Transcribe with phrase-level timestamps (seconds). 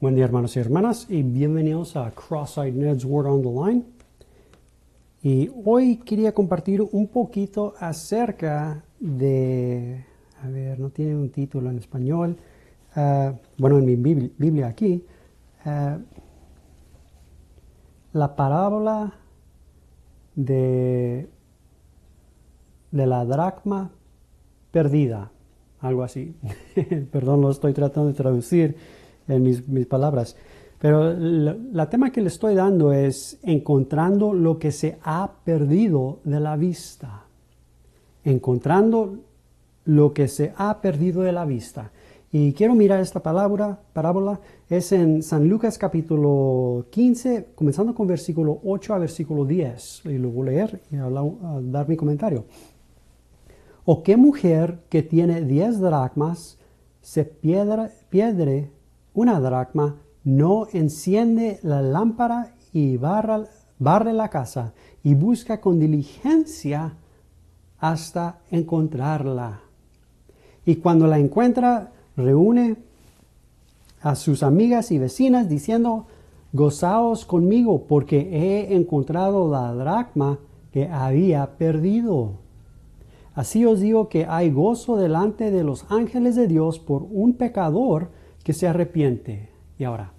[0.00, 3.84] Buen día hermanos y hermanas y bienvenidos a Cross-Eyed Ned's Word on the Line.
[5.24, 10.04] Y hoy quería compartir un poquito acerca de,
[10.40, 12.36] a ver, no tiene un título en español,
[12.94, 15.04] uh, bueno, en mi Biblia, aquí,
[15.66, 15.98] uh,
[18.12, 19.14] la parábola
[20.36, 21.28] de,
[22.92, 23.90] de la dracma
[24.70, 25.32] perdida,
[25.80, 26.36] algo así.
[27.10, 28.76] Perdón, lo estoy tratando de traducir
[29.28, 30.36] en mis, palabras.
[30.80, 36.40] Pero el tema que le estoy dando es encontrando lo que se ha perdido de
[36.40, 37.24] la vista.
[38.24, 39.18] Encontrando
[39.84, 41.90] lo que se ha perdido de la vista.
[42.30, 48.60] Y quiero mirar esta palabra, parábola, es en San Lucas capítulo 15, comenzando con versículo
[48.64, 50.02] 8 a versículo 10.
[50.04, 51.08] Y lo voy a leer y a,
[51.62, 52.44] dar mi comentario.
[53.86, 56.58] ¿O qué mujer que tiene 10 dracmas
[57.00, 58.70] se piedre, piedre
[59.18, 66.92] una dracma, no enciende la lámpara y barre la casa y busca con diligencia
[67.80, 69.60] hasta encontrarla.
[70.64, 72.76] Y cuando la encuentra, reúne
[74.02, 76.06] a sus amigas y vecinas diciendo,
[76.52, 80.38] gozaos conmigo porque he encontrado la dracma
[80.72, 82.34] que había perdido.
[83.34, 88.16] Así os digo que hay gozo delante de los ángeles de Dios por un pecador
[88.48, 89.50] que se arrepiente.
[89.78, 90.10] Y ahora,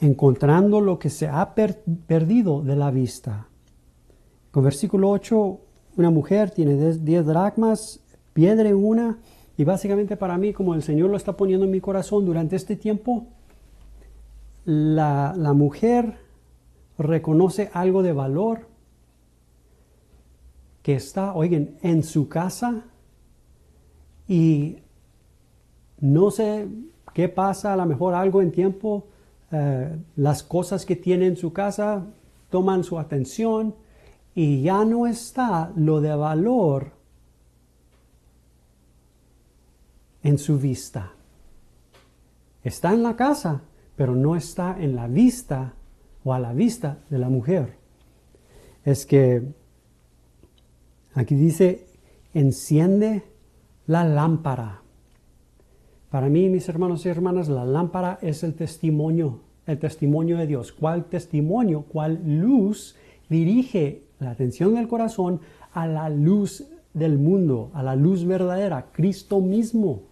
[0.00, 3.46] encontrando lo que se ha perdido de la vista.
[4.50, 5.60] Con versículo 8,
[5.96, 8.00] una mujer tiene 10 dracmas,
[8.32, 9.20] piedre una,
[9.56, 12.74] y básicamente para mí, como el Señor lo está poniendo en mi corazón durante este
[12.74, 13.28] tiempo,
[14.64, 16.18] la, la mujer
[16.98, 18.66] reconoce algo de valor
[20.82, 22.86] que está, oigan, en su casa
[24.26, 24.78] y
[26.04, 26.68] no sé
[27.14, 29.06] qué pasa, a lo mejor algo en tiempo,
[29.50, 32.04] eh, las cosas que tiene en su casa
[32.50, 33.74] toman su atención
[34.34, 36.92] y ya no está lo de valor
[40.22, 41.12] en su vista.
[42.62, 43.62] Está en la casa,
[43.96, 45.72] pero no está en la vista
[46.22, 47.78] o a la vista de la mujer.
[48.84, 49.42] Es que
[51.14, 51.86] aquí dice,
[52.34, 53.24] enciende
[53.86, 54.83] la lámpara.
[56.14, 60.70] Para mí, mis hermanos y hermanas, la lámpara es el testimonio, el testimonio de Dios.
[60.70, 62.94] ¿Cuál testimonio, cuál luz
[63.28, 65.40] dirige la atención del corazón
[65.72, 70.02] a la luz del mundo, a la luz verdadera, Cristo mismo?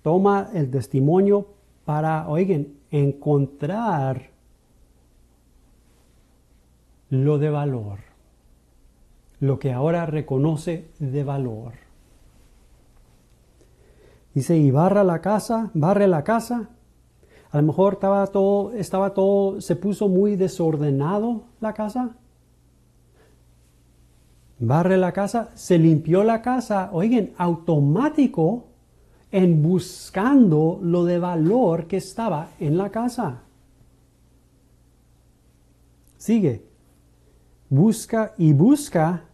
[0.00, 1.48] Toma el testimonio
[1.84, 4.30] para, oigan, encontrar
[7.10, 7.98] lo de valor,
[9.40, 11.85] lo que ahora reconoce de valor.
[14.36, 16.68] Dice, y barra la casa, barre la casa.
[17.50, 22.16] A lo mejor estaba todo, estaba todo, se puso muy desordenado la casa.
[24.58, 28.64] Barre la casa, se limpió la casa, oigan, automático
[29.32, 33.40] en buscando lo de valor que estaba en la casa.
[36.18, 36.62] Sigue.
[37.70, 39.24] Busca y busca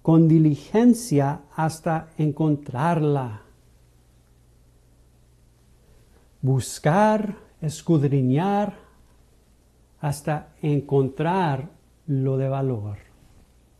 [0.00, 3.47] con diligencia hasta encontrarla
[6.48, 8.72] buscar, escudriñar
[10.00, 11.68] hasta encontrar
[12.06, 12.96] lo de valor.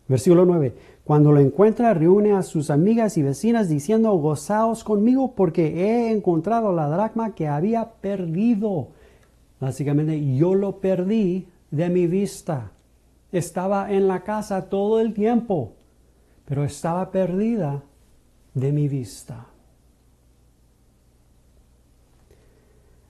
[0.06, 0.74] Versículo 9.
[1.02, 6.74] Cuando lo encuentra, reúne a sus amigas y vecinas diciendo, gozaos conmigo porque he encontrado
[6.74, 8.88] la dracma que había perdido.
[9.60, 12.72] Básicamente, yo lo perdí de mi vista.
[13.32, 15.72] Estaba en la casa todo el tiempo,
[16.44, 17.82] pero estaba perdida
[18.52, 19.46] de mi vista.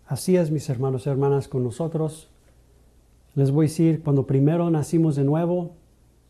[0.08, 2.30] Así es, mis hermanos y hermanas, con nosotros.
[3.34, 5.72] Les voy a decir, cuando primero nacimos de nuevo,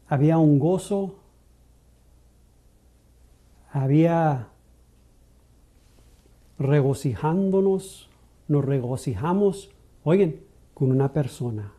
[0.08, 1.14] había un gozo,
[3.70, 4.48] había
[6.58, 8.10] regocijándonos,
[8.48, 9.70] nos regocijamos,
[10.02, 10.34] oigan,
[10.74, 11.72] con una persona,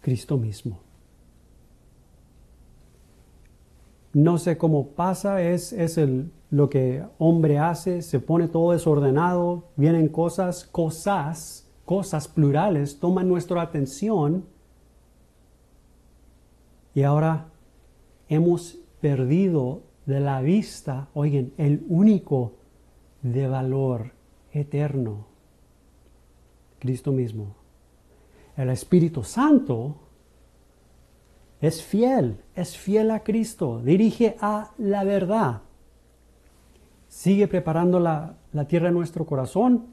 [0.00, 0.78] Cristo mismo.
[4.12, 9.64] No sé cómo pasa, es, es el, lo que hombre hace, se pone todo desordenado,
[9.76, 14.46] vienen cosas, cosas, cosas plurales, toman nuestra atención
[16.94, 17.48] y ahora
[18.28, 22.54] hemos perdido de la vista, oigan, el único
[23.22, 24.12] de valor
[24.52, 25.26] eterno,
[26.78, 27.56] Cristo mismo.
[28.56, 29.96] El Espíritu Santo
[31.60, 35.62] es fiel, es fiel a Cristo, dirige a la verdad
[37.08, 38.36] sigue preparando la,
[38.68, 39.86] tierra en nuestro corazón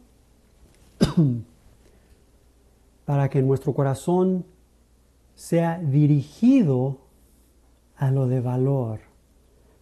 [3.06, 4.46] para que nuestro corazón
[5.34, 7.00] sea dirigido
[7.98, 9.00] a lo de valor,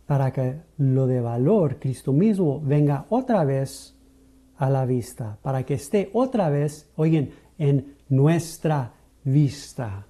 [0.05, 3.95] para que lo de valor, Cristo mismo, venga otra vez
[4.57, 8.93] a la vista, para que esté otra vez, oigan, en nuestra
[9.23, 10.05] vista.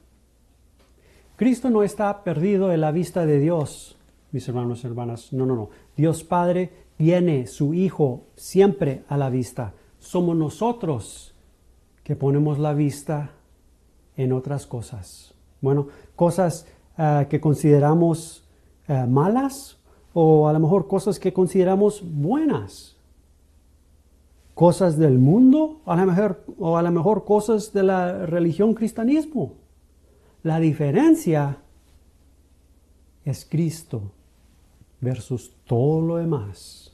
[1.35, 3.97] Cristo no está perdido en la vista de Dios,
[4.31, 5.33] mis hermanos y hermanas.
[5.33, 5.69] No, no, no.
[5.95, 9.73] Dios Padre tiene su Hijo siempre a la vista.
[9.99, 11.33] Somos nosotros
[12.03, 13.31] que ponemos la vista
[14.17, 15.33] en otras cosas.
[15.61, 16.67] Bueno, cosas
[16.97, 18.43] uh, que consideramos
[18.87, 19.77] uh, malas
[20.13, 22.97] o a lo mejor cosas que consideramos buenas.
[24.53, 29.53] Cosas del mundo a lo mejor, o a lo mejor cosas de la religión cristianismo.
[30.43, 31.57] La diferencia
[33.25, 34.11] es Cristo
[35.03, 36.91] versus todo lo demás.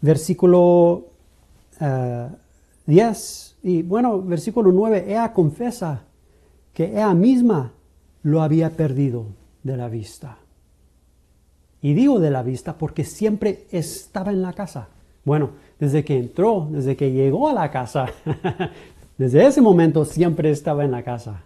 [0.00, 1.04] Versículo
[2.86, 6.04] 10 y bueno, versículo 9, ella confesa
[6.72, 7.72] que ella misma
[8.22, 9.26] lo había perdido
[9.62, 10.38] de la vista.
[11.82, 14.88] Y digo de la vista porque siempre estaba en la casa.
[15.24, 18.06] Bueno, desde que entró, desde que llegó a la casa,
[19.18, 21.42] desde ese momento siempre estaba en la casa.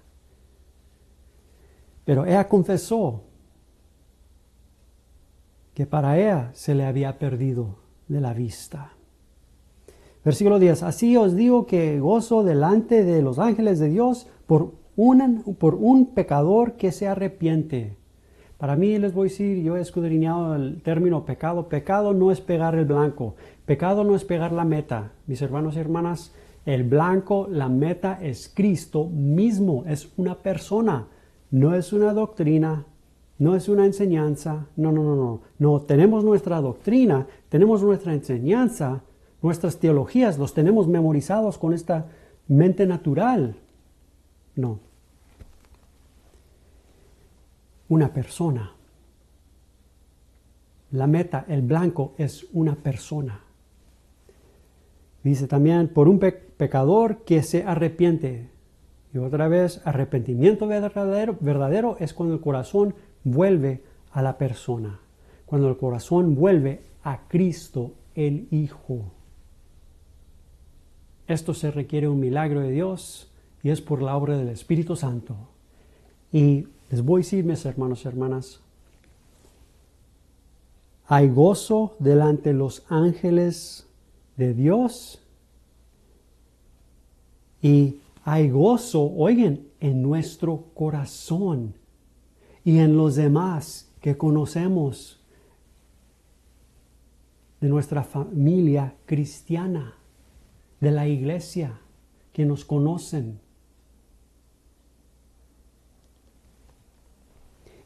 [2.04, 3.22] Pero ella confesó
[5.80, 8.92] que para ella se le había perdido de la vista.
[10.22, 10.82] Versículo 10.
[10.82, 14.74] Así os digo que gozo delante de los ángeles de Dios por,
[15.58, 17.96] por un pecador que se arrepiente.
[18.58, 21.70] Para mí les voy a decir, yo he escudriñado el término pecado.
[21.70, 23.36] Pecado no es pegar el blanco.
[23.64, 25.12] Pecado no es pegar la meta.
[25.26, 26.34] Mis hermanos y hermanas,
[26.66, 31.08] el blanco, la meta es Cristo mismo, es una persona,
[31.50, 32.84] no es una doctrina,
[33.40, 39.00] no es una enseñanza, no, no, no, no, no, tenemos nuestra doctrina, tenemos nuestra enseñanza,
[39.40, 42.06] nuestras teologías, los tenemos memorizados con esta
[42.48, 43.56] mente natural,
[44.56, 44.78] no.
[47.88, 48.74] Una persona.
[50.90, 53.40] La meta, el blanco, es una persona.
[55.24, 58.50] Dice también, por un pecador que se arrepiente.
[59.14, 62.94] Y otra vez, arrepentimiento verdadero, verdadero es cuando el corazón
[63.24, 63.82] vuelve
[64.12, 65.00] a la persona,
[65.46, 69.12] cuando el corazón vuelve a Cristo el Hijo.
[71.26, 73.30] Esto se requiere un milagro de Dios
[73.62, 75.36] y es por la obra del Espíritu Santo.
[76.32, 78.60] Y les voy a decir, mis hermanos y hermanas,
[81.06, 83.86] hay gozo delante de los ángeles
[84.36, 85.20] de Dios
[87.62, 91.74] y hay gozo, oigan, en nuestro corazón
[92.64, 95.20] y en los demás que conocemos
[97.60, 99.94] de nuestra familia cristiana,
[100.80, 101.80] de la iglesia,
[102.32, 103.40] que nos conocen.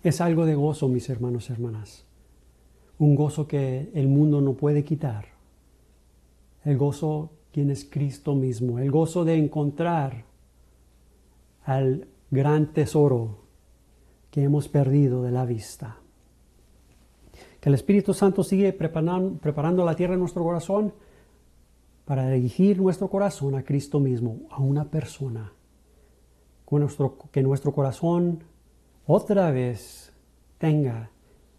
[0.03, 2.05] Es algo de gozo, mis hermanos y hermanas.
[2.99, 5.35] Un gozo que el mundo no puede quitar
[6.65, 10.25] el gozo quien es Cristo mismo, el gozo de encontrar
[11.65, 13.44] al gran tesoro
[14.35, 15.99] que hemos perdido de la vista.
[17.61, 20.93] Que el Espíritu Santo sigue preparando, preparando la tierra en nuestro corazón
[22.05, 25.53] para dirigir nuestro corazón a Cristo mismo, a una persona.
[27.31, 28.43] que nuestro corazón
[29.07, 30.13] otra vez
[30.59, 31.11] tenga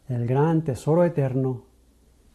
[0.10, 1.64] el gran tesoro eterno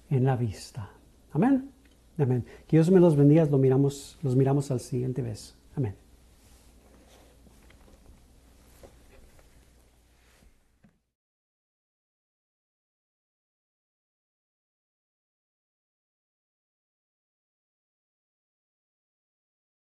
[0.09, 0.89] en la vista.
[1.33, 1.71] Amén.
[2.17, 2.47] Amén.
[2.67, 5.55] Que Dios me los bendiga, miramos, los miramos al siguiente vez.
[5.77, 5.97] Amén.